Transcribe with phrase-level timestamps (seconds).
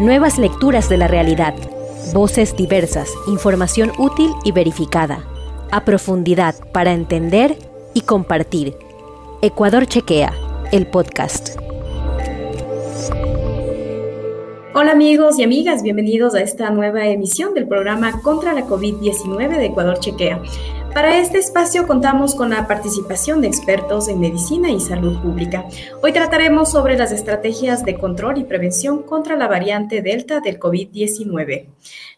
[0.00, 1.54] Nuevas lecturas de la realidad.
[2.14, 5.26] Voces diversas, información útil y verificada.
[5.70, 7.58] A profundidad para entender
[7.92, 8.74] y compartir.
[9.42, 10.32] Ecuador Chequea,
[10.72, 11.58] el podcast.
[14.72, 19.66] Hola amigos y amigas, bienvenidos a esta nueva emisión del programa contra la COVID-19 de
[19.66, 20.40] Ecuador Chequea.
[20.94, 25.64] Para este espacio contamos con la participación de expertos en medicina y salud pública.
[26.02, 31.66] Hoy trataremos sobre las estrategias de control y prevención contra la variante Delta del COVID-19.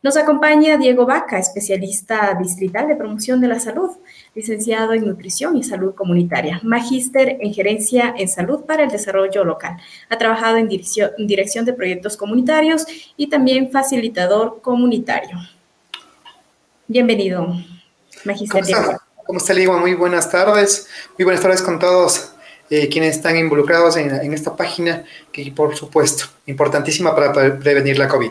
[0.02, 3.90] Nos acompaña Diego Vaca, especialista distrital de promoción de la salud,
[4.34, 9.76] licenciado en nutrición y salud comunitaria, magíster en gerencia en salud para el desarrollo local.
[10.08, 12.86] Ha trabajado en dirección, de proyectos comunitarios
[13.18, 15.36] y también facilitador comunitario.
[16.88, 17.54] Bienvenido.
[18.24, 19.00] ¿Cómo está?
[19.26, 20.88] ¿Cómo está, Muy buenas tardes.
[21.18, 22.32] Muy buenas tardes con todos
[22.70, 28.30] eh, quienes están involucrados en, esta página, que por supuesto, importantísima para prevenir la COVID.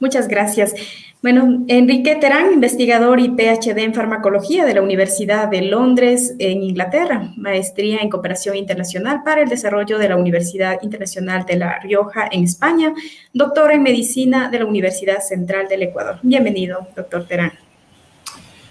[0.00, 0.74] Muchas gracias.
[1.20, 7.32] Bueno, Enrique Terán, investigador y PhD en farmacología de la Universidad de Londres en Inglaterra,
[7.36, 12.44] maestría en cooperación internacional para el desarrollo de la Universidad Internacional de La Rioja en
[12.44, 12.94] España,
[13.32, 16.20] doctor en medicina de la Universidad Central del Ecuador.
[16.22, 17.67] Bienvenido, doctor Terán.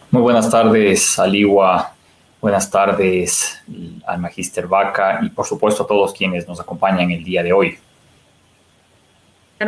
[0.10, 1.94] Muy buenas tardes, Aliwa.
[2.40, 3.62] Buenas tardes
[4.06, 7.78] al Magister Vaca y por supuesto a todos quienes nos acompañan el día de hoy.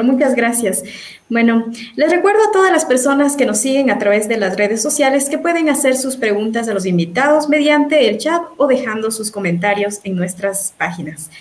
[0.04, 0.84] Muchas gracias.
[1.30, 4.82] Bueno, les recuerdo a todas las personas que nos siguen a través de las redes
[4.82, 9.32] sociales que pueden hacer sus preguntas a los invitados mediante el chat o dejando sus
[9.32, 11.32] comentarios en nuestras páginas.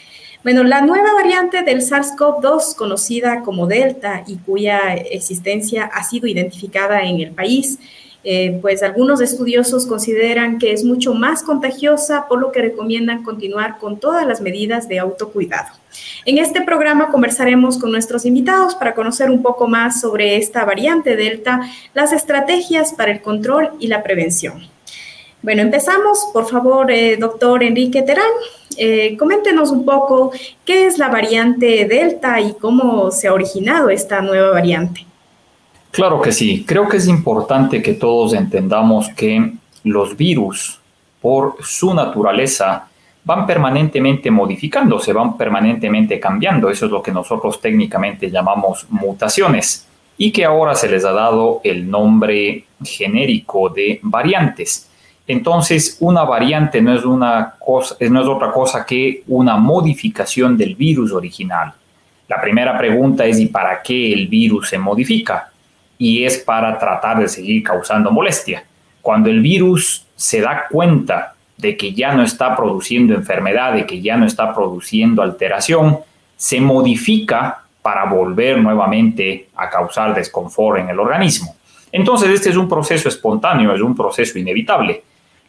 [0.43, 7.03] Bueno, la nueva variante del SARS-CoV-2, conocida como Delta y cuya existencia ha sido identificada
[7.03, 7.79] en el país,
[8.31, 13.79] eh, pues algunos estudiosos consideran que es mucho más contagiosa, por lo que recomiendan continuar
[13.79, 15.69] con todas las medidas de autocuidado.
[16.27, 21.17] En este programa conversaremos con nuestros invitados para conocer un poco más sobre esta variante
[21.17, 21.63] Delta,
[21.95, 24.61] las estrategias para el control y la prevención.
[25.41, 26.29] Bueno, empezamos.
[26.31, 28.31] Por favor, eh, doctor Enrique Terán,
[28.77, 30.33] eh, coméntenos un poco
[30.67, 35.08] qué es la variante Delta y cómo se ha originado esta nueva variante.
[35.91, 36.65] Claro que sí.
[36.67, 39.53] Creo que es importante que todos entendamos que
[39.85, 40.79] los virus,
[41.21, 42.89] por su naturaleza,
[43.25, 46.71] van permanentemente modificándose, van permanentemente cambiando.
[46.71, 51.61] Eso es lo que nosotros técnicamente llamamos mutaciones y que ahora se les ha dado
[51.63, 54.89] el nombre genérico de variantes.
[55.27, 60.75] Entonces, una variante no es, una cosa, no es otra cosa que una modificación del
[60.75, 61.73] virus original.
[62.27, 65.51] La primera pregunta es ¿y para qué el virus se modifica?
[65.99, 68.65] Y es para tratar de seguir causando molestia.
[69.03, 74.01] Cuando el virus se da cuenta de que ya no está produciendo enfermedad, de que
[74.01, 75.99] ya no está produciendo alteración,
[76.37, 81.57] se modifica para volver nuevamente a causar desconfort en el organismo.
[81.91, 85.03] Entonces este es un proceso espontáneo, es un proceso inevitable.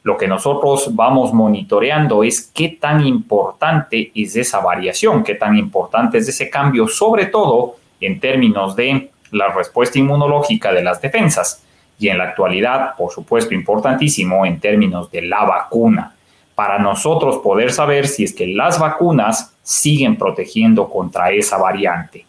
[0.04, 6.18] Lo que nosotros vamos monitoreando es qué tan importante es esa variación, qué tan importante
[6.18, 11.63] es ese cambio, sobre todo en términos de la respuesta inmunológica de las defensas
[12.00, 16.16] y en la actualidad, por supuesto, importantísimo en términos de la vacuna,
[16.56, 22.25] para nosotros poder saber si es que las vacunas siguen protegiendo contra esa variante.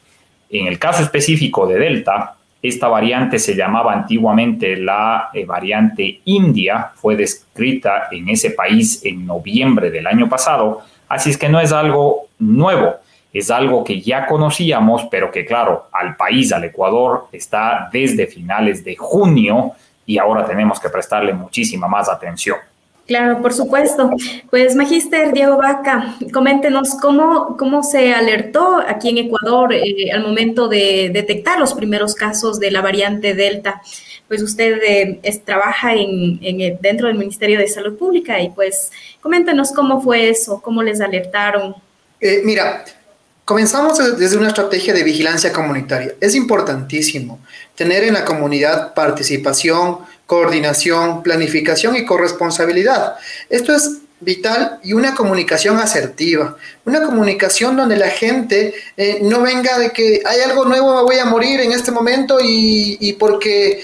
[0.51, 6.91] En el caso específico de Delta, esta variante se llamaba antiguamente la eh, variante India,
[6.95, 11.73] fue descrita en ese país en noviembre del año pasado, así es que no es
[11.73, 12.97] algo nuevo
[13.33, 18.85] es algo que ya conocíamos, pero que claro, al país, al Ecuador, está desde finales
[18.85, 19.73] de junio
[20.05, 22.57] y ahora tenemos que prestarle muchísima más atención.
[23.11, 24.11] Claro, por supuesto.
[24.51, 30.69] Pues, Magíster Diego Vaca, coméntenos cómo, cómo se alertó aquí en Ecuador eh, al momento
[30.69, 33.83] de detectar los primeros casos de la variante Delta.
[34.29, 39.73] Pues usted eh, trabaja en, en, dentro del Ministerio de Salud Pública y pues coméntenos
[39.73, 41.75] cómo fue eso, cómo les alertaron.
[42.21, 42.85] Eh, mira,
[43.51, 46.15] Comenzamos desde una estrategia de vigilancia comunitaria.
[46.21, 47.41] Es importantísimo
[47.75, 53.17] tener en la comunidad participación, coordinación, planificación y corresponsabilidad.
[53.49, 59.81] Esto es vital y una comunicación asertiva, una comunicación donde la gente eh, no venga
[59.81, 63.83] de que hay algo nuevo, voy a morir en este momento y, porque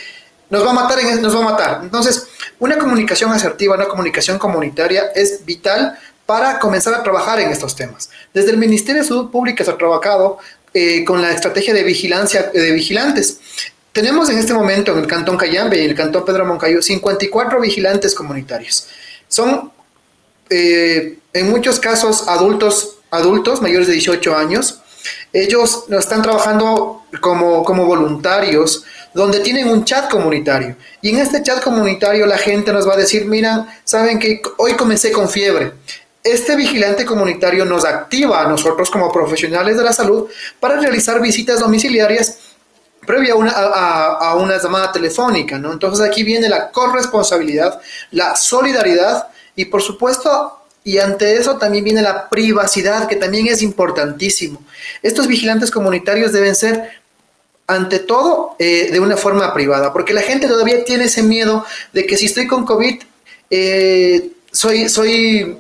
[0.49, 1.81] nos va a matar, nos va a matar.
[1.83, 2.29] Entonces,
[2.61, 8.11] una comunicación asertiva, una comunicación comunitaria es vital para comenzar a trabajar en estos temas.
[8.35, 10.39] Desde el Ministerio de Salud Pública se ha trabajado
[10.75, 13.39] eh, con la estrategia de vigilancia de vigilantes.
[13.93, 17.61] Tenemos en este momento en el Cantón Cayambe y en el Cantón Pedro Moncayo 54
[17.61, 18.89] vigilantes comunitarios.
[19.29, 19.73] Son
[20.51, 24.81] eh, en muchos casos adultos, adultos mayores de 18 años,
[25.33, 28.85] Ellos están trabajando como, como voluntarios,
[29.15, 30.77] donde tienen un chat comunitario.
[31.01, 34.75] Y en este chat comunitario la gente nos va a decir, mira, saben que hoy
[34.75, 35.73] comencé con fiebre.
[36.27, 40.29] Este vigilante comunitario nos activa a nosotros como profesionales de la salud
[40.59, 42.39] para realizar visitas domiciliarias
[43.07, 45.73] previa a una, llamada telefónica, ¿no?
[45.73, 47.81] Entonces aquí viene la corresponsabilidad,
[48.11, 53.63] la solidaridad y por supuesto, y ante eso también viene la privacidad, que también es
[53.63, 54.61] importantísimo.
[55.03, 56.91] Estos vigilantes comunitarios deben ser,
[57.69, 62.05] ante todo, eh, de una forma privada, porque la gente todavía tiene ese miedo de
[62.05, 63.03] que si estoy con COVID,
[63.51, 65.59] eh, soy, soy,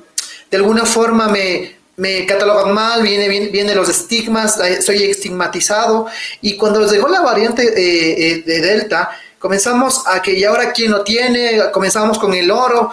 [0.56, 6.06] de alguna forma me, me catalogan mal, viene, viene, los estigmas, eh, soy estigmatizado.
[6.40, 10.92] Y cuando llegó la variante eh, eh, de Delta, comenzamos a que, ¿y ahora quién
[10.92, 11.60] lo tiene?
[11.72, 12.90] Comenzamos con el oro,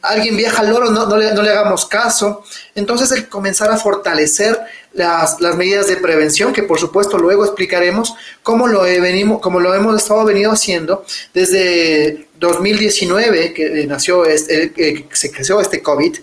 [0.00, 2.42] alguien viaja al oro, no, no, le, no, le, hagamos caso.
[2.74, 4.58] Entonces, el comenzar a fortalecer
[4.94, 9.74] las, las, medidas de prevención, que por supuesto luego explicaremos cómo lo, venimos, cómo lo
[9.74, 11.04] hemos estado venido haciendo
[11.34, 16.16] desde 2019, que nació este, que se creció este COVID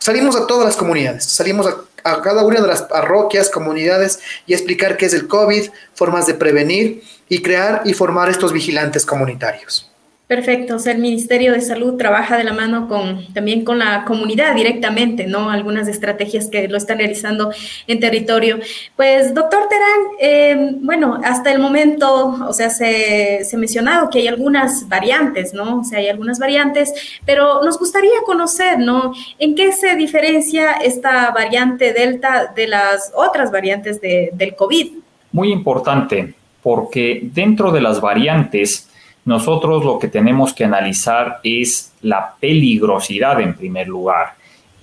[0.00, 1.66] salimos a todas las comunidades, salimos
[2.02, 6.34] a, cada una de las parroquias, comunidades y explicar qué es el COVID, formas de
[6.34, 9.89] prevenir y crear y formar estos vigilantes comunitarios.
[10.30, 14.04] Perfecto, o sea, el Ministerio de Salud trabaja de la mano con también con la
[14.04, 15.50] comunidad directamente, ¿no?
[15.50, 17.50] Algunas estrategias que lo están realizando
[17.88, 18.60] en territorio.
[18.94, 24.20] Pues, doctor Terán, eh, bueno, hasta el momento, o sea, se, se ha mencionado que
[24.20, 25.80] hay algunas variantes, ¿no?
[25.80, 26.94] O sea, hay algunas variantes,
[27.26, 29.12] pero nos gustaría conocer, ¿no?
[29.40, 34.92] ¿En qué se diferencia esta variante Delta de las otras variantes de, del COVID?
[35.32, 38.86] Muy importante, porque dentro de las variantes,
[39.24, 44.34] nosotros lo que tenemos que analizar es la peligrosidad en primer lugar.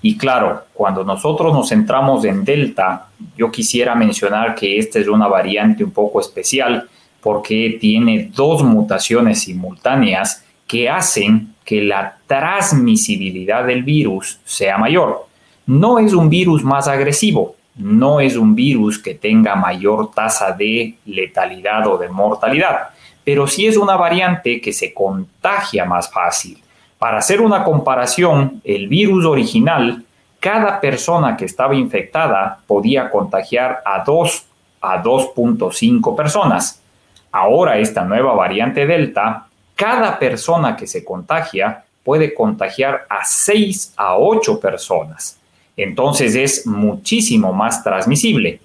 [0.01, 5.27] Y claro, cuando nosotros nos centramos en Delta, yo quisiera mencionar que esta es una
[5.27, 6.87] variante un poco especial
[7.19, 15.25] porque tiene dos mutaciones simultáneas que hacen que la transmisibilidad del virus sea mayor.
[15.65, 20.95] No es un virus más agresivo, no es un virus que tenga mayor tasa de
[21.05, 22.89] letalidad o de mortalidad,
[23.27, 26.63] pero sí es una variante que se contagia más fácil.
[26.97, 30.05] Para hacer una comparación, el virus original,
[30.39, 34.45] cada persona que estaba infectada podía contagiar a 2
[34.79, 36.81] a 2.5 personas.
[37.29, 44.15] Ahora esta nueva variante Delta, cada persona que se contagia puede contagiar a 6 a
[44.15, 45.37] 8 personas.
[45.75, 48.61] Entonces es muchísimo más transmisible.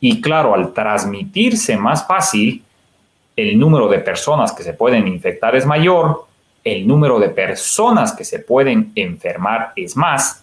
[0.00, 2.62] Y claro, al transmitirse más fácil,
[3.36, 6.24] el número de personas que se pueden infectar es mayor,
[6.64, 10.42] el número de personas que se pueden enfermar es más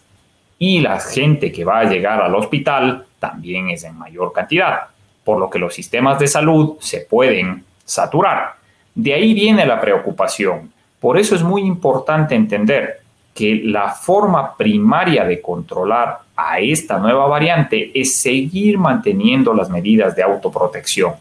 [0.60, 4.82] y la gente que va a llegar al hospital también es en mayor cantidad,
[5.24, 8.54] por lo que los sistemas de salud se pueden saturar.
[8.94, 10.72] De ahí viene la preocupación.
[11.00, 13.02] Por eso es muy importante entender
[13.34, 20.16] que la forma primaria de controlar a esta nueva variante es seguir manteniendo las medidas
[20.16, 21.14] de autoprotección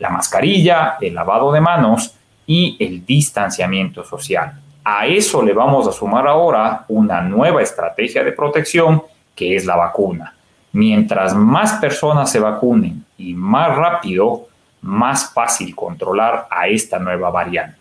[0.00, 2.16] la mascarilla, el lavado de manos
[2.46, 4.60] y el distanciamiento social.
[4.82, 9.02] A eso le vamos a sumar ahora una nueva estrategia de protección
[9.34, 10.34] que es la vacuna.
[10.72, 14.48] Mientras más personas se vacunen y más rápido,
[14.82, 17.79] más fácil controlar a esta nueva variante.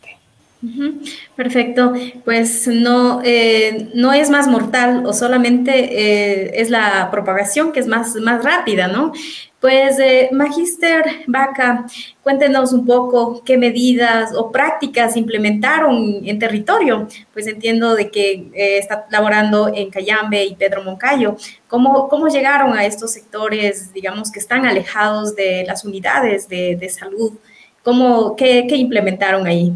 [1.38, 1.94] Perfecto,
[2.26, 7.88] pues no, eh, no es más mortal o solamente eh, es la propagación que es
[7.88, 9.14] más, más rápida, ¿no?
[9.60, 11.86] Pues, eh, Magister Vaca,
[12.24, 17.08] cuéntenos un poco qué medidas o prácticas implementaron en territorio.
[17.34, 21.36] Pues entiendo de que eh, está laborando en Cayambe y Pedro Moncayo.
[21.68, 26.90] ¿Cómo, ¿Cómo llegaron a estos sectores, digamos, que están alejados de las unidades de, de
[26.90, 27.34] salud?
[27.84, 29.74] ¿Cómo, qué, ¿Qué implementaron ahí?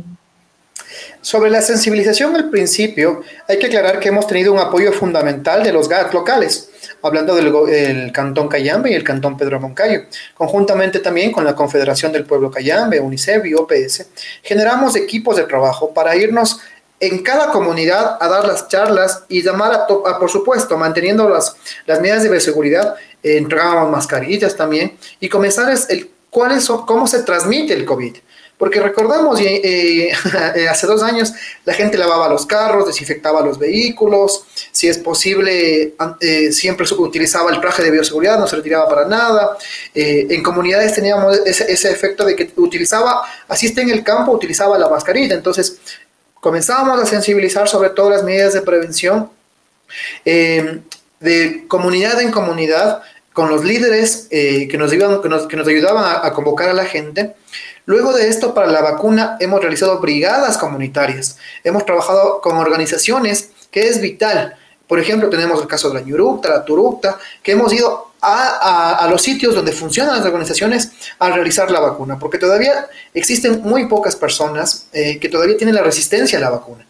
[1.22, 5.74] Sobre la sensibilización al principio, hay que aclarar que hemos tenido un apoyo fundamental de
[5.74, 6.70] los GAT locales
[7.04, 10.04] hablando del Cantón Cayambe y el Cantón Pedro Moncayo.
[10.36, 14.08] Conjuntamente también con la Confederación del Pueblo Cayambe, UNICEF y OPS,
[14.42, 16.60] generamos equipos de trabajo para irnos
[17.00, 22.00] en cada comunidad a dar las charlas y llamar a, por supuesto, manteniendo las, las
[22.00, 27.74] medidas de bioseguridad, eh, entregábamos mascarillas también y comenzar el, cuáles son, cómo se transmite
[27.74, 28.16] el COVID.
[28.58, 30.12] Porque recordamos, eh,
[30.56, 31.34] eh, hace dos años
[31.66, 37.60] la gente lavaba los carros, desinfectaba los vehículos, si es posible, eh, siempre utilizaba el
[37.60, 39.58] traje de bioseguridad, no se retiraba para nada.
[39.94, 44.78] en comunidades teníamos ese, ese, efecto de que utilizaba, así está en el campo, utilizaba
[44.78, 45.36] la mascarilla.
[45.36, 45.78] Entonces,
[46.40, 49.30] comenzábamos a sensibilizar sobre todo las medidas de prevención
[51.24, 53.02] de comunidad en comunidad
[53.34, 56.70] con los líderes eh, que, nos ayudaban, que, nos, que nos ayudaban a, a, convocar
[56.70, 57.36] a la gente.
[57.86, 61.38] Luego de esto, para la vacuna, hemos realizado brigadas comunitarias.
[61.64, 64.56] Hemos trabajado con organizaciones que es vital.
[64.88, 68.96] Por ejemplo, tenemos el caso de la Ñurupta, la Turupta, que hemos ido a, a,
[69.06, 73.88] a, los sitios donde funcionan las organizaciones a realizar la vacuna, porque todavía existen muy
[73.88, 76.86] pocas personas eh, que todavía tienen la resistencia a la vacuna.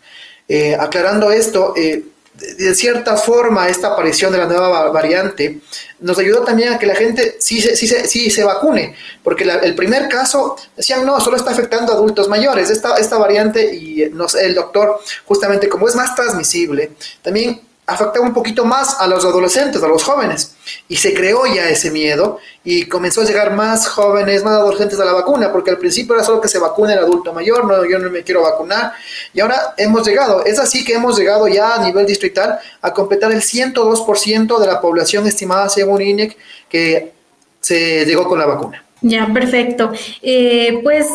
[0.48, 5.62] Eh, aclarando esto, eh, de cierta forma esta aparición de la nueva variante
[6.00, 9.76] nos ayudó también a que la gente sí, sí, sí, se vacune, porque la, el
[9.76, 14.36] primer caso decían, no, solo está afectando a adultos mayores, esta, esta variante y nos,
[14.36, 19.84] el doctor, justamente como es más transmisible, también afectaba un poquito más a los adolescentes,
[19.84, 20.56] a los jóvenes,
[20.88, 25.06] y se creó ya ese miedo y comenzó a llegar más jóvenes, más adolescentes a
[25.06, 28.00] la vacuna, porque al principio era solo que se vacune el adulto mayor, no, yo
[28.00, 28.94] no me quiero vacunar,
[29.34, 33.32] y ahora hemos llegado, es así que hemos llegado ya a nivel distrital a completar
[33.32, 36.38] el 102% de la población estimada según INEC
[36.70, 37.12] que
[37.60, 38.84] se llegó con la vacuna.
[39.02, 39.92] Ya, perfecto.
[40.22, 41.08] Eh, pues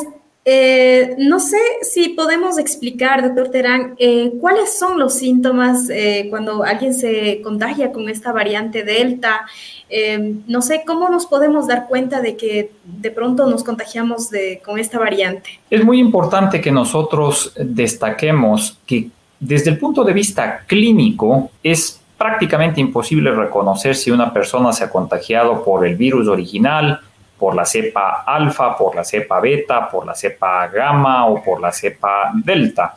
[0.50, 6.64] eh, no sé si podemos explicar, doctor Terán, eh, cuáles son los síntomas eh, cuando
[6.64, 9.44] alguien se contagia con esta variante Delta.
[9.90, 14.30] Eh, no sé cómo nos podemos dar cuenta de que de pronto nos contagiamos
[14.64, 15.60] con esta variante.
[15.68, 22.80] Es muy importante que nosotros destaquemos que desde el punto de vista clínico es prácticamente
[22.80, 27.00] imposible reconocer si una persona se ha contagiado por el virus original,
[27.38, 31.72] por la cepa alfa, por la cepa beta, por la cepa gamma o por la
[31.72, 32.96] cepa delta,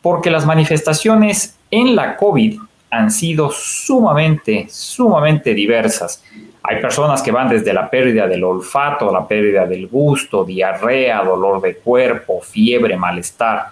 [0.00, 2.58] porque las manifestaciones en la COVID
[2.90, 6.22] han sido sumamente, sumamente diversas.
[6.62, 11.60] Hay personas que van desde la pérdida del olfato, la pérdida del gusto, diarrea, dolor
[11.60, 13.66] de cuerpo, fiebre, malestar.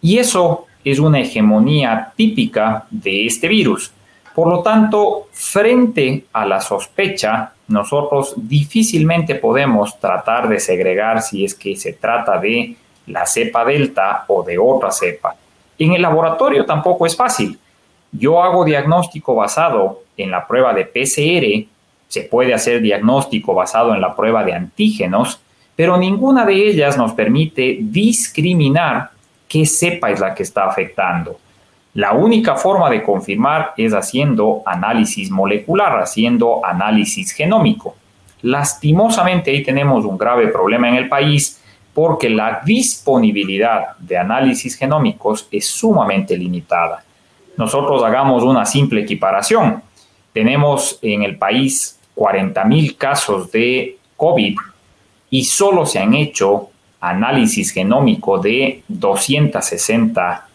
[0.00, 3.92] Y eso es una hegemonía típica de este virus.
[4.34, 11.54] Por lo tanto, frente a la sospecha, nosotros difícilmente podemos tratar de segregar si es
[11.54, 15.36] que se trata de la cepa delta o de otra cepa.
[15.78, 17.58] En el laboratorio tampoco es fácil.
[18.12, 21.68] Yo hago diagnóstico basado en la prueba de PCR,
[22.08, 25.40] se puede hacer diagnóstico basado en la prueba de antígenos,
[25.76, 29.10] pero ninguna de ellas nos permite discriminar
[29.46, 31.38] qué cepa es la que está afectando.
[31.94, 37.96] La única forma de confirmar es haciendo análisis molecular, haciendo análisis genómico.
[38.42, 41.60] Lastimosamente ahí tenemos un grave problema en el país
[41.92, 47.04] porque la disponibilidad de análisis genómicos es sumamente limitada.
[47.56, 49.82] Nosotros hagamos una simple equiparación.
[50.32, 54.56] Tenemos en el país 40 mil casos de COVID
[55.30, 56.70] y solo se han hecho
[57.00, 60.46] análisis genómico de 260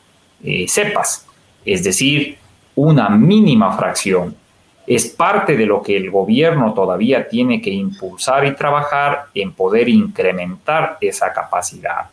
[0.43, 1.24] eh, cepas,
[1.65, 2.37] es decir,
[2.75, 4.35] una mínima fracción.
[4.87, 9.89] Es parte de lo que el gobierno todavía tiene que impulsar y trabajar en poder
[9.89, 12.09] incrementar esa capacidad.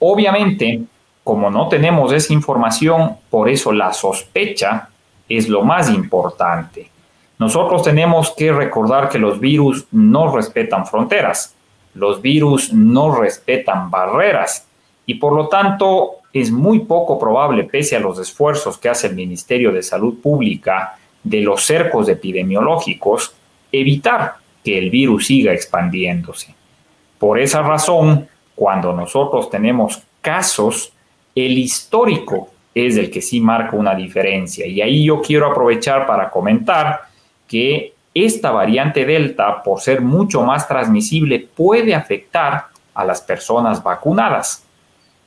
[0.00, 0.82] Obviamente,
[1.22, 4.90] como no tenemos esa información, por eso la sospecha
[5.26, 6.90] es lo más importante.
[7.38, 11.54] Nosotros tenemos que recordar que los virus no respetan fronteras,
[11.94, 14.66] los virus no respetan barreras
[15.06, 19.14] y por lo tanto es muy poco probable, pese a los esfuerzos que hace el
[19.14, 23.32] Ministerio de Salud Pública de los cercos epidemiológicos,
[23.70, 26.52] evitar que el virus siga expandiéndose.
[27.18, 30.92] Por esa razón, cuando nosotros tenemos casos,
[31.36, 34.66] el histórico es el que sí marca una diferencia.
[34.66, 37.02] Y ahí yo quiero aprovechar para comentar
[37.46, 44.63] que esta variante Delta, por ser mucho más transmisible, puede afectar a las personas vacunadas.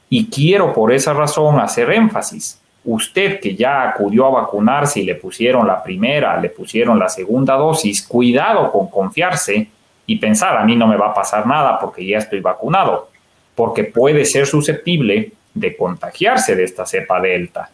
[0.10, 2.62] Y quiero por esa razón hacer énfasis.
[2.86, 7.56] Usted que ya acudió a vacunarse y le pusieron la primera, le pusieron la segunda
[7.56, 9.68] dosis, cuidado con confiarse
[10.06, 13.10] y pensar, a mí no me va a pasar nada porque ya estoy vacunado,
[13.56, 17.70] porque puede ser susceptible de contagiarse de esta cepa delta.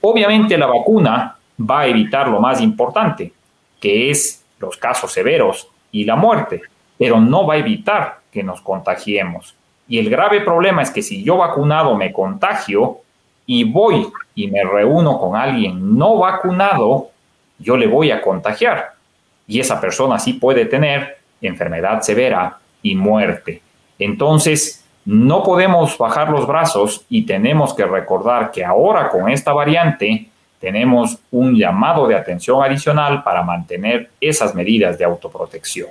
[0.00, 3.32] Obviamente la vacuna va a evitar lo más importante,
[3.80, 6.62] que es los casos severos y la muerte,
[6.98, 9.55] pero no va a evitar que nos contagiemos.
[9.88, 12.98] Y el grave problema es que si yo vacunado me contagio
[13.46, 17.10] y voy y me reúno con alguien no vacunado,
[17.58, 18.94] yo le voy a contagiar.
[19.46, 23.62] Y esa persona sí puede tener enfermedad severa y muerte.
[23.98, 30.28] Entonces, no podemos bajar los brazos y tenemos que recordar que ahora con esta variante
[30.60, 35.90] tenemos un llamado de atención adicional para mantener esas medidas de autoprotección.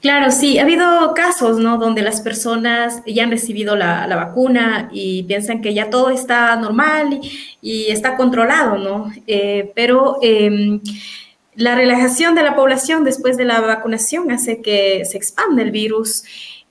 [0.00, 1.76] Claro, sí, ha habido casos, ¿no?
[1.76, 7.20] Donde las personas ya han recibido la, vacuna y piensan que ya todo está normal
[7.60, 9.12] y, está controlado, ¿no?
[9.26, 10.80] Eh, pero eh,
[11.54, 16.24] la relajación de la población después de la vacunación hace que se expanda el virus.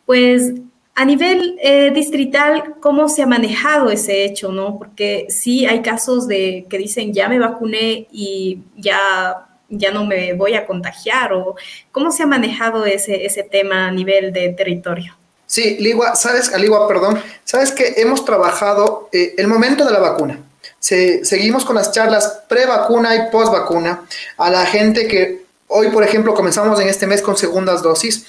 [0.06, 0.54] Pues
[0.96, 4.52] a nivel eh, distrital, ¿cómo se ha manejado ese hecho?
[4.52, 4.78] ¿no?
[4.78, 10.34] Porque sí hay casos de que dicen ya me vacuné y ya, ya no me
[10.34, 11.34] voy a contagiar.
[11.34, 11.56] O,
[11.92, 15.16] ¿Cómo se ha manejado ese, ese tema a nivel de territorio?
[15.46, 20.40] Sí, Ligua, sabes, Ligua, perdón, sabes que hemos trabajado eh, el momento de la vacuna.
[20.78, 24.06] Se, seguimos con las charlas pre-vacuna y post-vacuna
[24.38, 28.28] a la gente que hoy, por ejemplo, comenzamos en este mes con segundas dosis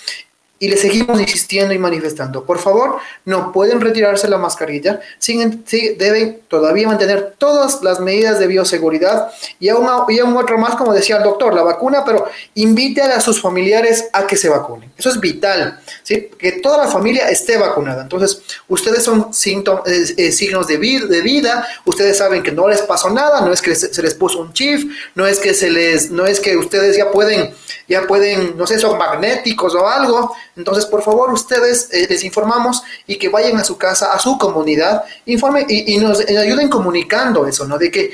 [0.62, 2.44] y le seguimos insistiendo y manifestando.
[2.44, 5.64] Por favor, no pueden retirarse la mascarilla, siguen,
[5.96, 10.92] deben todavía mantener todas las medidas de bioseguridad y aún, y aún otro más, como
[10.92, 14.92] decía el doctor, la vacuna, pero invite a sus familiares a que se vacunen.
[14.98, 16.28] Eso es vital, ¿sí?
[16.38, 18.02] que toda la familia esté vacunada.
[18.02, 22.82] Entonces, ustedes son síntomas, eh, eh, signos de, de vida, ustedes saben que no les
[22.82, 26.10] pasó nada, no es que se les puso un chip, no es que se les,
[26.10, 27.54] no es que ustedes ya pueden,
[27.88, 32.82] ya pueden, no sé, son magnéticos o algo, entonces, por favor, ustedes eh, les informamos
[33.06, 37.66] y que vayan a su casa, a su comunidad, informen y, nos ayuden comunicando eso,
[37.66, 37.78] ¿no?
[37.78, 38.12] De que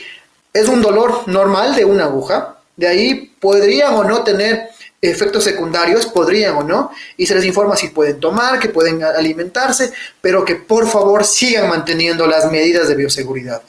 [0.53, 4.69] es un dolor normal de una aguja, de ahí podrían o no tener
[5.01, 9.93] efectos secundarios, podrían o no, y se les informa si pueden tomar, que pueden alimentarse,
[10.21, 13.63] pero que por favor sigan manteniendo las medidas de bioseguridad.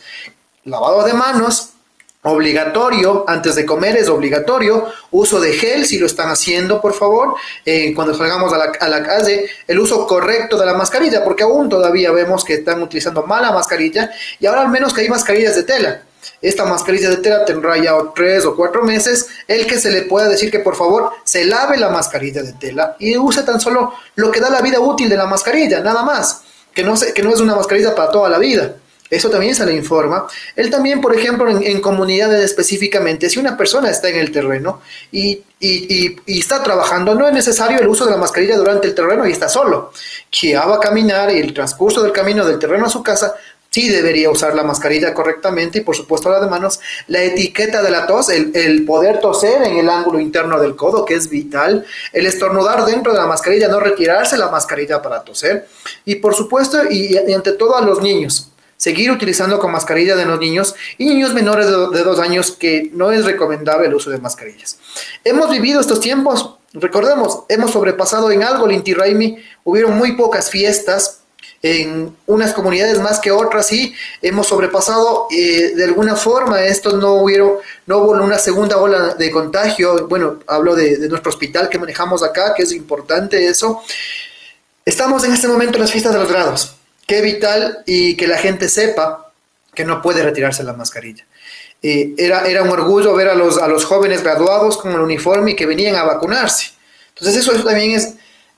[0.63, 1.71] Lavado de manos,
[2.27, 7.35] obligatorio, antes de comer es obligatorio, uso de gel si lo están haciendo, por favor,
[7.65, 11.43] eh, cuando salgamos a la, a la, calle, el uso correcto de la mascarilla, porque
[11.43, 15.55] aún todavía vemos que están utilizando mala mascarilla y ahora al menos que hay mascarillas
[15.55, 16.03] de tela.
[16.41, 20.27] Esta mascarilla de tela tendrá ya tres o cuatro meses, el que se le pueda
[20.27, 24.31] decir que por favor se lave la mascarilla de tela y use tan solo lo
[24.31, 26.41] que da la vida útil de la mascarilla, nada más,
[26.73, 28.75] que no, se, que no es una mascarilla para toda la vida.
[29.09, 30.27] Eso también se le informa.
[30.55, 35.43] Él también, por ejemplo, en, comunidades específicamente, si una persona está en el terreno y,
[36.27, 39.49] está trabajando, no es necesario el uso de la mascarilla durante el terreno y está
[39.49, 39.91] solo.
[40.29, 43.33] Que va a caminar y el transcurso del camino del terreno a su casa,
[43.69, 47.91] sí debería usar la mascarilla correctamente y por supuesto la de manos, la etiqueta de
[47.91, 52.25] la tos, el, poder toser en el ángulo interno del codo, que es vital, el
[52.25, 55.67] estornudar dentro de la mascarilla, no retirarse la mascarilla para toser
[56.05, 60.39] y por supuesto y ante todo a los niños seguir utilizando con mascarilla de los
[60.39, 64.77] niños y niños menores de, dos años que no es recomendable el uso de mascarillas.
[65.23, 70.49] Hemos vivido estos tiempos, recordemos, hemos sobrepasado en algo el Inti Raimi, hubieron muy pocas
[70.49, 71.21] fiestas,
[71.63, 77.15] en unas comunidades más que otras y hemos sobrepasado eh, de alguna forma esto no
[77.15, 77.53] hubieron
[77.87, 80.07] no hubo una segunda ola de contagio.
[80.07, 83.81] Bueno hablo de, de, nuestro hospital que manejamos acá que es importante eso.
[84.85, 86.76] Estamos en este momento en las fiestas de los grados
[87.07, 89.31] Qué vital y que la gente sepa
[89.73, 91.25] que no puede retirarse la mascarilla.
[91.81, 95.55] Era, era un orgullo ver a los, a los jóvenes graduados con el uniforme y
[95.55, 96.71] que venían a vacunarse.
[97.09, 98.15] Entonces eso, también es,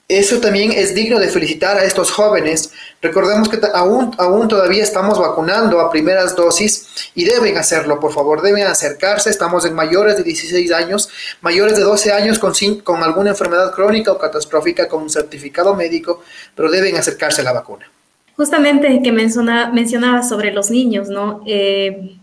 [0.08, 2.72] eso también es digno de felicitar a estos jóvenes.
[3.04, 8.42] Recordemos que aún, aún todavía estamos vacunando a primeras dosis y deben hacerlo, por favor,
[8.42, 9.30] deben acercarse.
[9.30, 11.10] Estamos en mayores de 16 años,
[11.42, 16.24] mayores de 12 años con, con alguna enfermedad crónica o catastrófica con un certificado médico,
[16.56, 17.86] pero deben acercarse a la vacuna.
[18.40, 21.42] Justamente que menciona, mencionaba sobre los niños, ¿no?
[21.46, 22.16] Eh,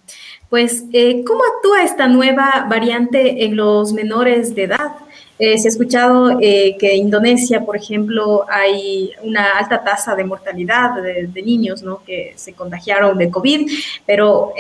[0.49, 4.93] pues, eh, ¿cómo actúa esta nueva variante en los menores de edad?
[5.39, 11.03] Eh, se ha escuchado que en Indonesia, por ejemplo, hay una alta tasa de mortalidad
[11.03, 12.03] de, niños ¿no?
[12.03, 13.71] que se contagiaron de COVID,
[14.07, 14.55] pero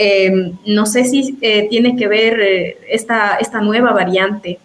[0.67, 1.39] no sé si
[1.71, 4.59] tiene que ver esta, esta nueva variante.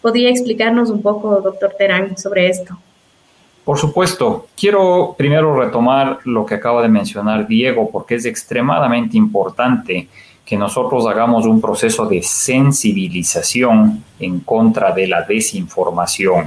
[0.00, 2.76] ¿Podría explicarnos un poco, doctor Terán, sobre esto?
[3.64, 10.08] Por supuesto, quiero primero retomar lo que acaba de mencionar Diego, porque es extremadamente importante
[10.44, 16.46] que nosotros hagamos un proceso de sensibilización en contra de la desinformación.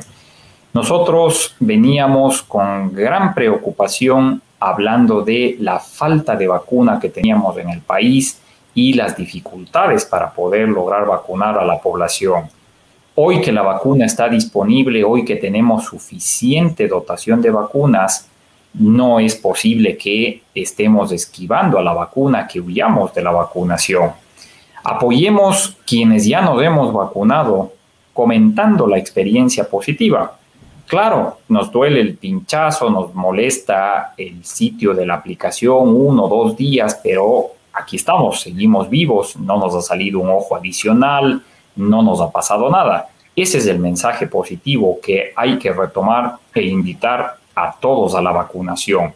[0.73, 7.80] Nosotros veníamos con gran preocupación hablando de la falta de vacuna que teníamos en el
[7.80, 8.41] país
[8.73, 12.49] y las dificultades para poder lograr vacunar a la población.
[13.17, 18.28] Hoy que la vacuna está disponible, hoy que tenemos suficiente dotación de vacunas,
[18.73, 24.12] no es posible que estemos esquivando a la vacuna, que huyamos de la vacunación.
[24.84, 27.71] Apoyemos quienes ya nos hemos vacunado
[28.13, 30.38] comentando la experiencia positiva.
[30.86, 36.58] Claro, nos duele el pinchazo, nos molesta el sitio de la aplicación uno o dos
[36.58, 41.41] días, pero aquí estamos, seguimos vivos, no nos ha salido un ojo adicional,
[41.76, 43.10] no nos ha pasado nada.
[43.36, 48.32] Ese es el mensaje positivo que hay que retomar e invitar a todos a la
[48.32, 49.14] vacunación.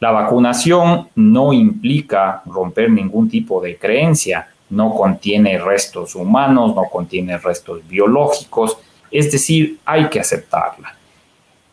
[0.00, 7.38] La vacunación no implica romper ningún tipo de creencia, no contiene restos humanos, no contiene
[7.38, 8.78] restos biológicos,
[9.10, 10.96] es decir, hay que aceptarla.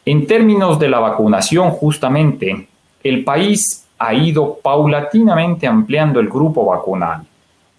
[0.06, 2.68] En términos de la vacunación, justamente,
[3.04, 7.26] el país ha ido paulatinamente ampliando el grupo vacunal.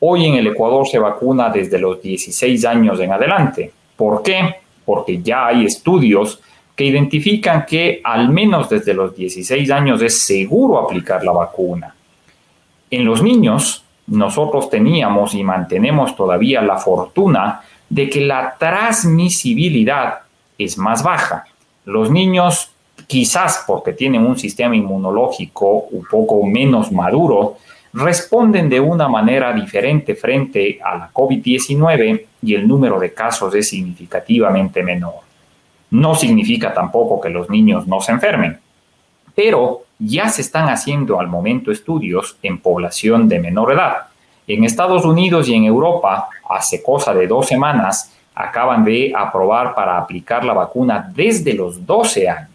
[0.01, 3.71] Hoy en el Ecuador se vacuna desde los 16 años en adelante.
[3.97, 4.57] ¿Por qué?
[4.85, 6.41] Porque ya hay estudios
[6.75, 11.95] que identifican que al menos desde los 16 años es seguro aplicar la vacuna.
[12.91, 20.21] En los niños, nosotros teníamos y mantenemos todavía la fortuna de que la transmisibilidad
[20.57, 21.45] es más baja.
[21.85, 22.73] Los niños,
[23.07, 27.59] quizás porque tienen un sistema inmunológico un poco menos maduro,
[27.93, 33.69] responden de una manera diferente frente a la COVID-19 y el número de casos es
[33.69, 35.15] significativamente menor.
[35.91, 38.59] No significa tampoco que los niños no se enfermen,
[39.35, 43.97] pero ya se están haciendo al momento estudios en población de menor edad.
[44.47, 49.99] En Estados Unidos y en Europa, hace cosa de dos semanas, acaban de aprobar para
[49.99, 52.50] aplicar la vacuna desde los 12 años.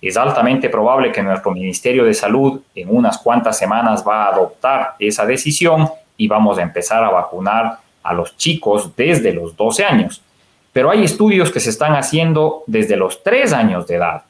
[0.00, 4.94] Es altamente probable que nuestro Ministerio de Salud en unas cuantas semanas va a adoptar
[4.98, 10.22] esa decisión y vamos a empezar a vacunar a los chicos desde los 12 años.
[10.72, 14.22] Pero hay estudios que se están haciendo desde los 3 años de edad.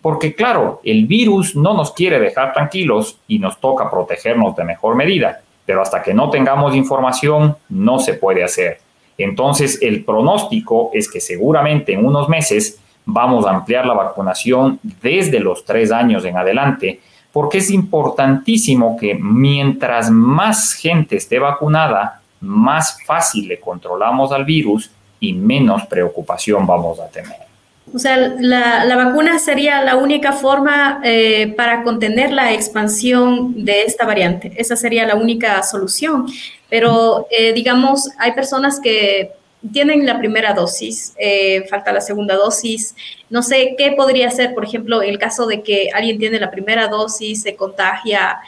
[0.00, 4.94] Porque claro, el virus no nos quiere dejar tranquilos y nos toca protegernos de mejor
[4.94, 8.78] medida pero hasta que no tengamos información no se puede hacer.
[9.18, 15.40] Entonces, el pronóstico es que seguramente en unos meses vamos a ampliar la vacunación desde
[15.40, 17.00] los tres años en adelante,
[17.32, 24.90] porque es importantísimo que mientras más gente esté vacunada, más fácil le controlamos al virus
[25.20, 27.46] y menos preocupación vamos a tener.
[27.94, 34.04] O sea, la, vacuna sería la única forma eh, para contener la expansión de esta
[34.04, 34.52] variante.
[34.56, 36.26] Esa sería la única solución.
[36.68, 39.30] Pero, eh, digamos, hay personas que
[39.72, 42.94] tienen la primera dosis, eh, falta la segunda dosis.
[43.30, 46.88] No sé qué podría ser, por ejemplo, el caso de que alguien tiene la primera
[46.88, 48.38] dosis, se contagia.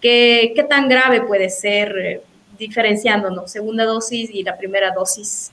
[0.00, 2.22] ¿Qué, tan grave puede ser
[2.58, 5.50] diferenciándonos, segunda dosis y la primera dosis?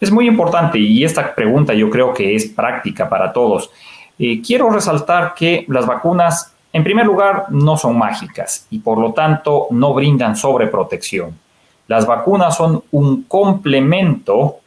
[0.00, 3.70] Es muy importante y esta pregunta yo creo que es práctica para todos.
[4.18, 9.12] Eh, quiero resaltar que las vacunas, en primer lugar, no son mágicas y por lo
[9.12, 11.38] tanto no brindan sobreprotección.
[11.86, 14.61] Las vacunas son un complemento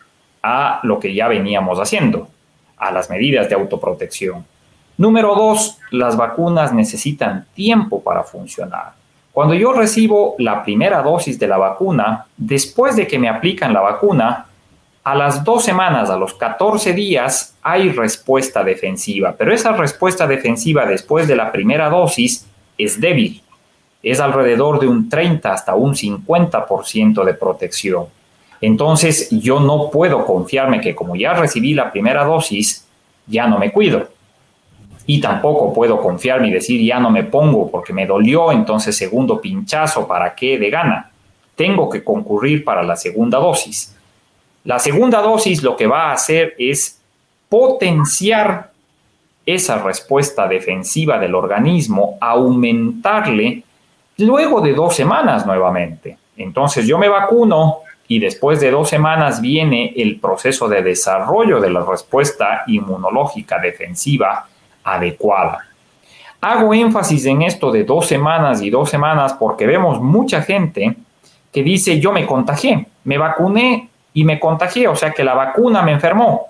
[0.47, 2.27] a lo que ya veníamos haciendo,
[2.77, 4.45] a las medidas de autoprotección.
[4.95, 8.93] Número dos, las vacunas necesitan tiempo para funcionar.
[9.31, 13.81] Cuando yo recibo la primera dosis de la vacuna, después de que me aplican la
[13.81, 14.45] vacuna,
[15.03, 20.85] a las dos semanas, a los 14 días, hay respuesta defensiva, pero esa respuesta defensiva
[20.85, 23.41] después de la primera dosis es débil.
[24.03, 28.05] Es alrededor de un 30 hasta un 50% de protección.
[28.61, 32.87] Entonces yo no puedo confiarme que como ya recibí la primera dosis,
[33.27, 34.07] ya no me cuido.
[35.07, 39.39] Y tampoco puedo confiarme y decir ya no me pongo porque me dolió, entonces segundo
[39.39, 41.11] pinchazo, ¿para qué de gana?
[41.55, 43.95] Tengo que concurrir para la segunda dosis.
[44.63, 46.99] La segunda dosis lo que va a hacer es
[47.47, 48.71] potenciar
[49.45, 53.63] esa respuesta defensiva del organismo, aumentarle
[54.17, 56.17] luego de dos semanas nuevamente.
[56.35, 61.71] Entonces yo me vacuno y después de dos semanas viene el proceso de desarrollo de
[61.71, 64.47] la respuesta inmunológica defensiva
[64.83, 65.67] adecuada.
[66.41, 70.95] Hago énfasis en esto de dos semanas y dos semanas porque vemos mucha gente
[71.51, 75.81] que dice yo me contagié, me vacuné y me contagié, o sea que la vacuna
[75.81, 76.47] me enfermó.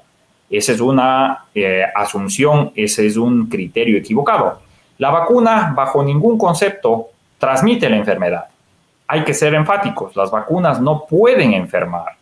[0.49, 4.59] Esa es una eh, asunción, ese es un criterio equivocado.
[4.97, 8.45] La vacuna, bajo ningún concepto, transmite la enfermedad.
[9.07, 12.15] Hay que ser enfáticos, las vacunas no pueden enfermar.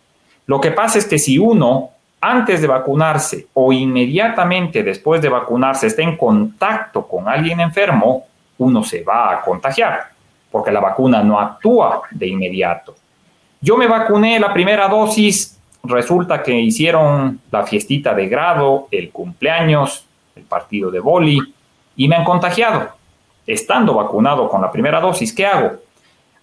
[0.46, 5.88] Lo que pasa es que si uno, antes de vacunarse o inmediatamente después de vacunarse,
[5.88, 8.26] está en contacto con alguien enfermo,
[8.58, 10.08] uno se va a contagiar,
[10.52, 12.96] porque la vacuna no actúa de inmediato.
[13.62, 20.06] Yo me vacuné la primera dosis, resulta que hicieron la fiestita de grado, el cumpleaños,
[20.36, 21.40] el partido de boli
[21.96, 22.90] y me han contagiado.
[23.46, 25.74] Estando vacunado con la primera dosis, ¿qué hago?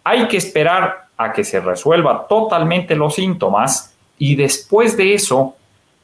[0.05, 5.57] Hay que esperar a que se resuelva totalmente los síntomas y después de eso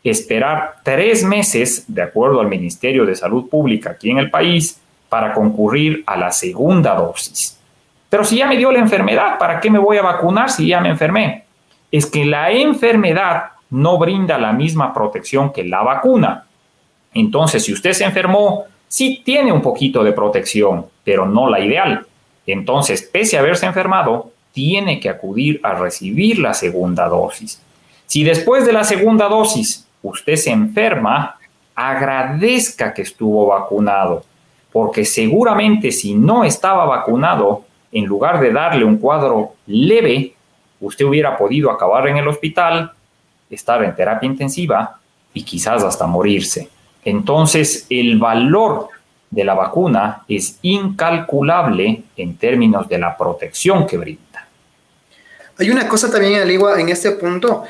[0.02, 5.32] esperar tres meses, de acuerdo al Ministerio de Salud Pública aquí en el país, para
[5.32, 7.58] concurrir a la segunda dosis.
[8.08, 10.80] Pero si ya me dio la enfermedad, ¿para qué me voy a vacunar si ya
[10.80, 11.44] me enfermé?
[11.90, 16.44] Es que la enfermedad no brinda la misma protección que la vacuna.
[17.14, 22.06] Entonces, si usted se enfermó, sí tiene un poquito de protección, pero no la ideal.
[22.46, 27.60] Entonces, pese a haberse enfermado, tiene que acudir a recibir la segunda dosis.
[28.06, 31.38] Si después de la segunda dosis usted se enferma,
[31.74, 34.24] agradezca que estuvo vacunado,
[34.72, 40.34] porque seguramente si no estaba vacunado, en lugar de darle un cuadro leve,
[40.80, 42.92] usted hubiera podido acabar en el hospital,
[43.50, 44.98] estar en terapia intensiva
[45.32, 46.68] y quizás hasta morirse.
[47.04, 48.88] Entonces, el valor
[49.30, 54.46] de la vacuna es incalculable en términos de la protección que brinda.
[55.58, 57.64] Hay una cosa también, Aligua, en este punto.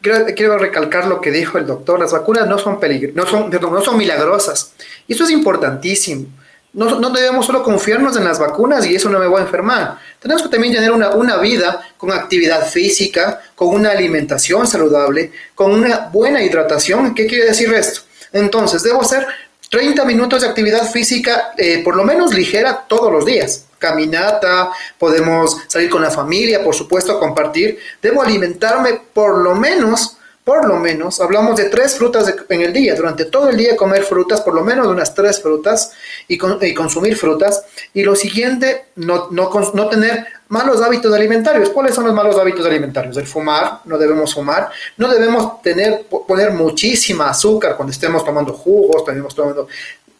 [0.00, 1.98] Quiero, recalcar lo que dijo el doctor.
[1.98, 2.78] Las vacunas no son,
[3.14, 4.72] no son, no son milagrosas.
[5.06, 6.26] Y eso es importantísimo.
[6.72, 9.98] No, no, debemos solo confiarnos en las vacunas y eso no me voy a enfermar.
[10.20, 15.72] Tenemos que también tener una, una, vida con actividad física, con una alimentación saludable, con
[15.72, 17.14] una buena hidratación.
[17.14, 18.02] ¿Qué quiere decir esto?
[18.32, 19.26] Entonces, debo hacer
[19.70, 23.64] 30 minutos de actividad física, eh, por lo menos ligera, todos los días.
[23.78, 27.78] Caminata, podemos salir con la familia, por supuesto, compartir.
[28.00, 30.15] Debo alimentarme por lo menos
[30.46, 34.04] por lo menos, hablamos de tres frutas en el día, durante todo el día comer
[34.04, 35.90] frutas, por lo menos unas tres frutas
[36.28, 37.64] y, consumir frutas.
[37.92, 41.70] Y lo siguiente, no, no, no, tener malos hábitos alimentarios.
[41.70, 43.16] ¿Cuáles son los malos hábitos alimentarios?
[43.16, 49.04] El fumar, no debemos fumar, no debemos tener, poner muchísima azúcar cuando estemos tomando jugos,
[49.04, 49.66] tenemos tomando...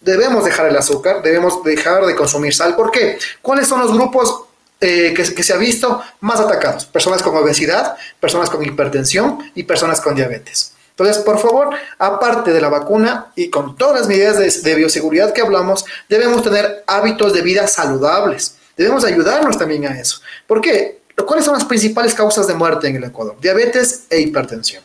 [0.00, 2.74] Debemos dejar el azúcar, debemos dejar de consumir sal.
[2.74, 3.16] ¿Por qué?
[3.40, 4.45] ¿Cuáles son los grupos
[4.80, 6.84] eh, que, se ha visto más atacados.
[6.84, 10.74] Personas con obesidad, personas con hipertensión y personas con diabetes.
[10.90, 15.40] Entonces, por favor, aparte de la vacuna y con todas las medidas de, bioseguridad que
[15.40, 18.56] hablamos, debemos tener hábitos de vida saludables.
[18.76, 20.20] Debemos ayudarnos también a eso.
[20.46, 21.00] ¿Por qué?
[21.26, 23.36] ¿Cuáles son las principales causas de muerte en el Ecuador?
[23.40, 24.82] Diabetes e hipertensión.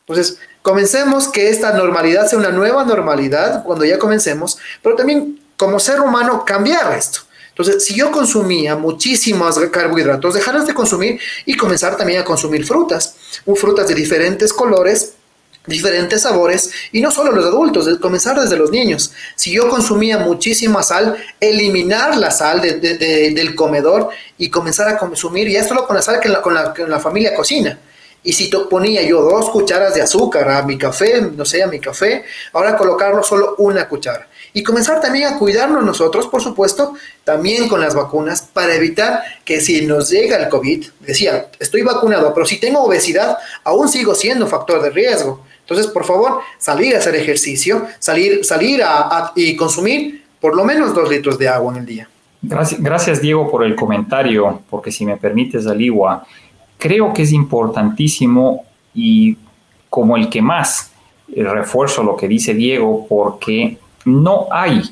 [0.00, 5.78] Entonces, comencemos que esta normalidad sea una nueva normalidad cuando ya comencemos, pero también como
[5.78, 7.20] ser humano cambiar esto.
[7.60, 13.16] Entonces, si yo consumía muchísimos carbohidratos, dejarlas de consumir y comenzar también a consumir frutas,
[13.54, 15.12] frutas de diferentes colores,
[15.66, 19.12] diferentes sabores y no solo los adultos, comenzar desde los niños.
[19.36, 25.62] Si yo consumía muchísima sal, eliminar la sal del comedor y comenzar a consumir, ya
[25.62, 27.78] solo con la sal que con la familia cocina.
[28.22, 31.78] Y si ponía yo dos cucharas de azúcar a mi café, no sé, a mi
[31.78, 34.29] café, ahora colocarlo solo una cuchara.
[34.52, 39.60] Y comenzar también a cuidarnos nosotros, por supuesto, también con las vacunas, para evitar que
[39.60, 44.46] si nos llega el COVID, decía, estoy vacunado, pero si tengo obesidad, aún sigo siendo
[44.46, 45.44] factor de riesgo.
[45.60, 50.94] Entonces, por favor, salir a hacer ejercicio, salir, salir a, y consumir por lo menos
[50.94, 52.08] dos litros de agua en el día.
[52.42, 56.26] Gracias, gracias, Diego, por el comentario, porque si me permites, Aligua,
[56.78, 59.36] creo que es importantísimo y
[59.90, 60.90] como el que más
[61.32, 64.82] eh, refuerzo lo que dice Diego, porque no hay,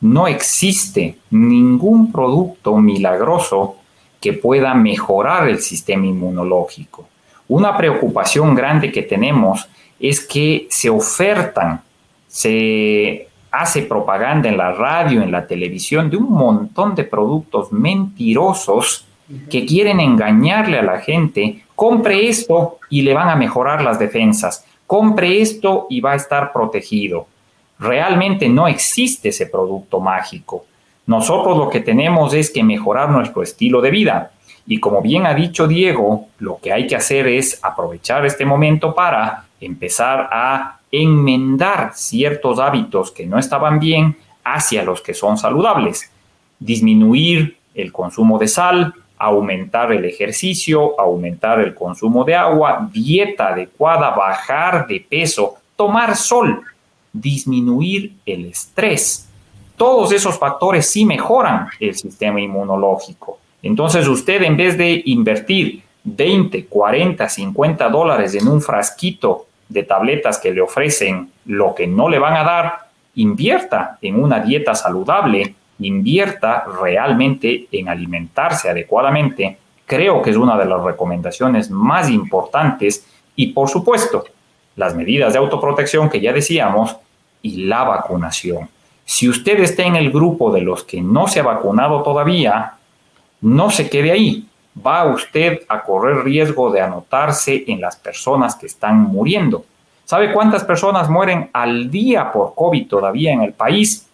[0.00, 3.76] no existe ningún producto milagroso
[4.20, 7.08] que pueda mejorar el sistema inmunológico.
[7.48, 11.80] Una preocupación grande que tenemos es que se ofertan,
[12.26, 19.06] se hace propaganda en la radio, en la televisión, de un montón de productos mentirosos
[19.50, 24.64] que quieren engañarle a la gente, compre esto y le van a mejorar las defensas,
[24.86, 27.26] compre esto y va a estar protegido
[27.78, 30.66] realmente no existe ese producto mágico.
[31.06, 34.32] Nosotros lo que tenemos es que mejorar nuestro estilo de vida.
[34.66, 38.94] Y como bien ha dicho Diego, lo que hay que hacer es aprovechar este momento
[38.94, 46.10] para empezar a enmendar ciertos hábitos que no estaban bien hacia los que son saludables.
[46.58, 54.10] Disminuir el consumo de sal, aumentar el ejercicio, aumentar el consumo de agua, dieta adecuada,
[54.10, 56.62] bajar de peso, tomar sol
[57.12, 59.28] disminuir el estrés.
[59.76, 63.38] Todos esos factores sí mejoran el sistema inmunológico.
[63.62, 70.38] Entonces usted en vez de invertir 20, 40, 50 dólares en un frasquito de tabletas
[70.38, 75.54] que le ofrecen lo que no le van a dar, invierta en una dieta saludable,
[75.80, 79.58] invierta realmente en alimentarse adecuadamente.
[79.84, 84.24] Creo que es una de las recomendaciones más importantes y por supuesto,
[84.78, 86.96] las medidas de autoprotección que ya decíamos
[87.42, 88.68] y la vacunación.
[89.04, 92.74] Si usted está en el grupo de los que no se ha vacunado todavía,
[93.40, 94.46] no se quede ahí.
[94.86, 99.64] Va usted a correr riesgo de anotarse en las personas que están muriendo.
[100.04, 104.06] ¿Sabe cuántas personas mueren al día por COVID todavía en el país?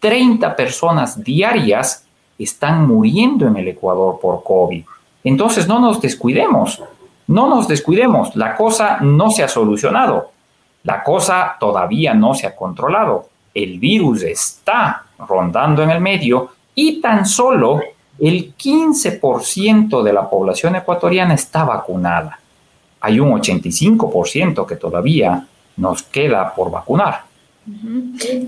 [0.00, 2.06] 30 personas diarias
[2.38, 4.84] están muriendo en el Ecuador por COVID.
[5.22, 6.82] Entonces no nos descuidemos.
[7.32, 10.32] No nos descuidemos, la cosa no se ha solucionado,
[10.82, 17.00] la cosa todavía no se ha controlado, el virus está rondando en el medio y
[17.00, 17.80] tan solo
[18.18, 22.38] el 15% de la población ecuatoriana está vacunada.
[23.00, 25.46] Hay un 85% que todavía
[25.78, 27.22] nos queda por vacunar.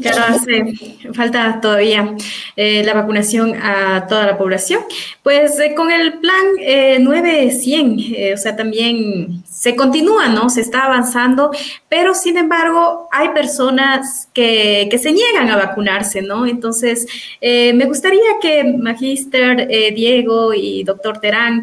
[0.03, 0.75] Claro, hace
[1.13, 2.17] falta todavía
[2.57, 4.81] eh, la vacunación a toda la población.
[5.23, 10.51] Pues eh, con el plan eh, 900, eh, o sea, también se continúa, ¿no?
[10.51, 11.53] Se está avanzando,
[11.89, 16.47] pero sin embargo hay personas que, que se niegan a vacunarse, ¿no?
[16.47, 17.07] entonces
[17.41, 21.63] me gustaría que Magister Diego y Doctor Terán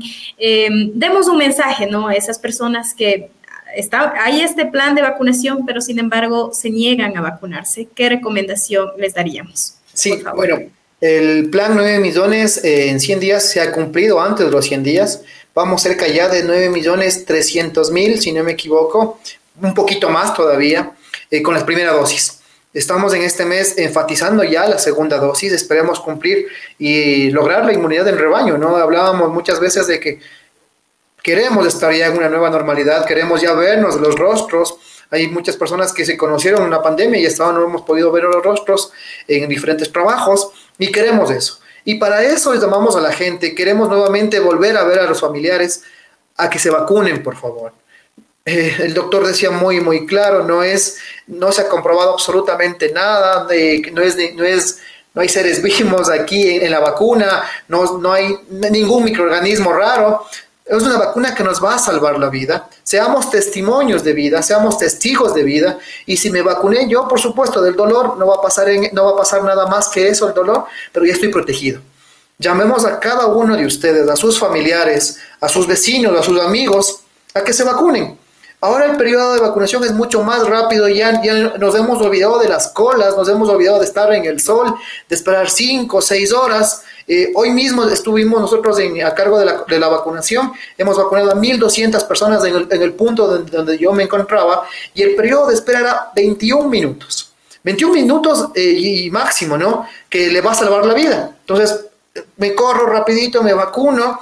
[0.94, 2.08] demos un mensaje, ¿no?
[2.08, 3.30] A esas personas que
[3.76, 7.88] está, hay este plan de vacunación, pero sin embargo se niegan a vacunarse.
[7.96, 9.76] ¿Qué recomendación les daríamos?
[9.94, 10.60] Sí, bueno,
[11.02, 14.84] el plan 9 millones eh, en 100 días se ha cumplido antes de los 100
[14.84, 15.22] días.
[15.54, 19.20] Vamos cerca ya de 9 millones 300 mil, si no me equivoco,
[19.62, 20.92] un poquito más todavía,
[21.30, 22.40] eh, con la primera dosis.
[22.74, 26.48] Estamos en este mes enfatizando ya la segunda dosis, esperemos cumplir
[26.80, 28.78] y lograr la inmunidad del rebaño, ¿no?
[28.78, 30.20] Hablábamos muchas veces de que
[31.22, 34.76] queremos estar ya en una nueva normalidad, queremos ya vernos los rostros.
[35.10, 38.24] Hay muchas personas que se conocieron en la pandemia y hasta no hemos podido ver
[38.24, 38.92] los rostros
[39.28, 41.60] en diferentes trabajos y queremos eso.
[41.84, 45.84] Y para eso llamamos a la gente, queremos nuevamente volver a ver a los familiares
[46.38, 47.74] a que se vacunen, por favor.
[48.46, 53.44] Eh, el doctor decía muy, muy claro, no es, no se ha comprobado absolutamente nada,
[53.44, 54.80] no es, no es,
[55.14, 60.26] no hay seres vivos aquí en, en la vacuna, no, no hay ningún microorganismo raro,
[60.66, 62.70] es una vacuna que nos va a salvar la vida.
[62.84, 65.80] Seamos testimonios de vida, seamos testigos de vida.
[66.06, 69.12] Y si me vacuné yo, por supuesto, del dolor, no va a pasar, no va
[69.12, 71.82] a pasar nada más que eso, el dolor, pero ya estoy protegido.
[72.38, 77.02] Llamemos a cada uno de ustedes, a sus familiares, a sus vecinos, a sus amigos,
[77.34, 78.18] a que se vacunen.
[78.64, 81.20] Ahora el periodo de vacunación es mucho más rápido, ya,
[81.58, 84.76] nos hemos olvidado de las colas, nos hemos olvidado de estar en el sol,
[85.10, 86.84] de esperar cinco o seis horas.
[87.08, 91.36] Eh, hoy mismo estuvimos nosotros a cargo de la, de la, vacunación, hemos vacunado a
[91.36, 96.12] 1.200 personas en el, punto donde, yo me encontraba y el periodo de espera era
[96.16, 97.32] 21 minutos.
[97.64, 99.88] 21 minutos eh, y máximo, ¿no?
[100.08, 101.36] Que le va a salvar la vida.
[101.40, 101.88] Entonces,
[102.38, 104.20] me corro rapidito, me vacuno,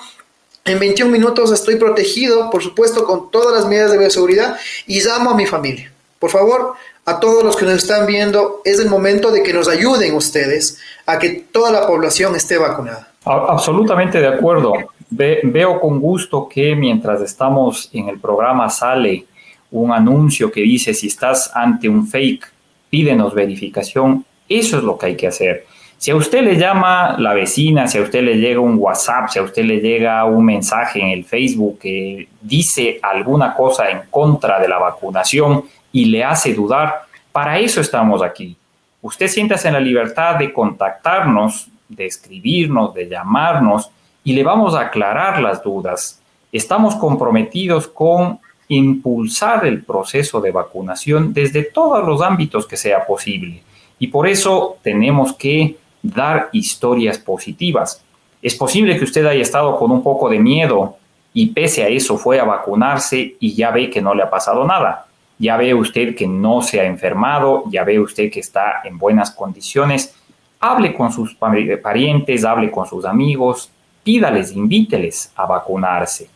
[0.69, 5.31] en 21 minutos estoy protegido, por supuesto, con todas las medidas de bioseguridad y llamo
[5.31, 5.91] a mi familia.
[6.19, 6.73] Por favor,
[7.05, 10.79] a todos los que nos están viendo, es el momento de que nos ayuden ustedes
[11.05, 13.11] a que toda la población esté vacunada.
[13.25, 14.73] Absolutamente de acuerdo.
[15.09, 19.25] veo con gusto que mientras estamos en el programa sale
[19.71, 22.51] un anuncio que dice si estás ante un fake,
[22.89, 24.25] pídenos verificación.
[24.47, 25.65] Eso es lo que hay que hacer.
[25.99, 29.37] Si a usted le llama la vecina, si a usted le llega un WhatsApp, si
[29.37, 34.61] a usted le llega un mensaje en el Facebook que dice alguna cosa en contra
[34.61, 37.01] de la vacunación y le hace dudar,
[37.33, 38.55] para eso estamos aquí.
[39.01, 43.91] Usted siéntase en la libertad de contactarnos, de escribirnos, de llamarnos
[44.23, 46.21] y le vamos a aclarar las dudas.
[46.49, 53.63] Estamos comprometidos con impulsar el proceso de vacunación desde todos los ámbitos que sea posible.
[53.99, 58.03] Y por eso tenemos que dar historias positivas.
[58.41, 60.97] Es posible que usted haya estado con un poco de miedo
[61.33, 64.65] y pese a eso fue a vacunarse y ya ve que no le ha pasado
[64.65, 65.07] nada.
[65.37, 69.31] Ya ve usted que no se ha enfermado, ya ve usted que está en buenas
[69.31, 70.15] condiciones.
[70.59, 73.71] Hable con sus parientes, hable con sus amigos,
[74.03, 76.29] pídales, invíteles a vacunarse.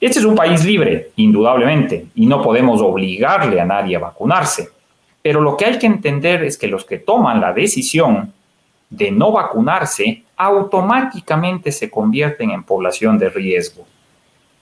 [0.00, 4.70] Este es un país libre, indudablemente, y no podemos obligarle a nadie a vacunarse.
[5.22, 8.32] Pero lo que hay que entender es que los que toman la decisión
[8.90, 13.86] de no vacunarse automáticamente se convierten en población de riesgo.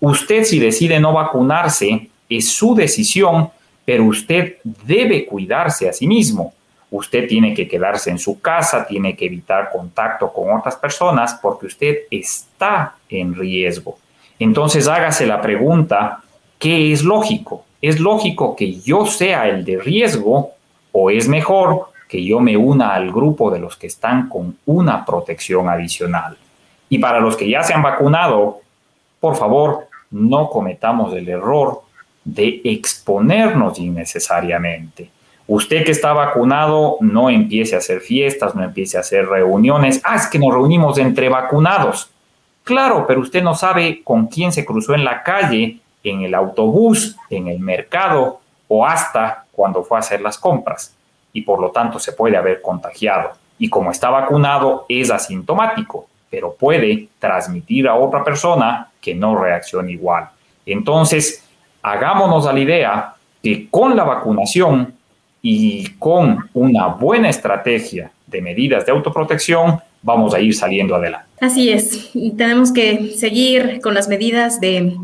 [0.01, 3.51] Usted si decide no vacunarse es su decisión,
[3.85, 6.53] pero usted debe cuidarse a sí mismo.
[6.91, 11.67] Usted tiene que quedarse en su casa, tiene que evitar contacto con otras personas porque
[11.67, 13.99] usted está en riesgo.
[14.39, 16.23] Entonces hágase la pregunta,
[16.59, 17.65] ¿qué es lógico?
[17.81, 20.53] ¿Es lógico que yo sea el de riesgo
[20.93, 25.05] o es mejor que yo me una al grupo de los que están con una
[25.05, 26.37] protección adicional.
[26.89, 28.63] Y para los que ya se han vacunado,
[29.21, 31.83] por favor, no cometamos el error
[32.25, 35.11] de exponernos innecesariamente.
[35.47, 40.01] Usted que está vacunado, no empiece a hacer fiestas, no empiece a hacer reuniones.
[40.05, 42.11] Ah, es que nos reunimos entre vacunados.
[42.65, 47.17] Claro, pero usted no sabe con quién se cruzó en la calle, en el autobús,
[47.29, 50.98] en el mercado o hasta cuando fue a hacer las compras
[51.33, 53.33] y por lo tanto se puede haber contagiado.
[53.59, 59.93] Y como está vacunado es asintomático, pero puede transmitir a otra persona que no reaccione
[59.93, 60.29] igual.
[60.67, 61.45] Entonces,
[61.83, 64.95] hagámonos a la idea que con la vacunación
[65.41, 71.27] y con una buena estrategia de medidas de autoprotección, vamos a ir saliendo adelante.
[71.41, 74.95] Así es, tenemos que seguir con las medidas de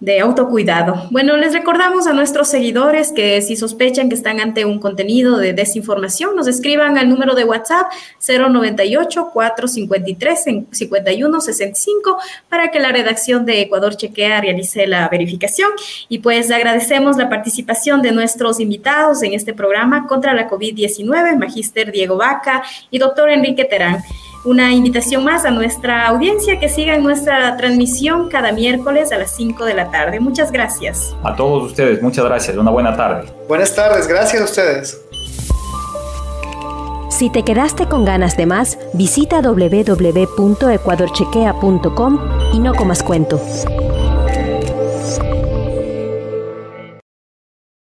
[0.00, 1.08] de autocuidado.
[1.10, 5.52] Bueno, les recordamos a nuestros seguidores que si sospechan que están ante un contenido de
[5.52, 7.88] desinformación, nos escriban al número de WhatsApp
[8.26, 12.18] 098 453 5165
[12.48, 15.70] para que la redacción de Ecuador Chequea realice la verificación.
[16.08, 21.90] Y pues agradecemos la participación de nuestros invitados en este programa contra la COVID-19, Magíster
[21.90, 24.04] Diego Vaca y doctor Enrique Terán
[24.44, 29.64] una invitación más a nuestra audiencia que siga nuestra transmisión cada miércoles a las 5
[29.64, 30.20] de la tarde.
[30.20, 31.16] Muchas gracias.
[31.24, 32.56] A todos ustedes, muchas gracias.
[32.56, 33.28] Una buena tarde.
[33.48, 35.00] Buenas tardes, gracias a ustedes.
[37.10, 42.20] Si te quedaste con ganas de más, visita www.ecuadorchequea.com
[42.52, 43.40] y no comas cuento.